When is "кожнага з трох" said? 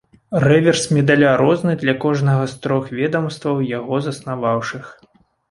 2.05-2.89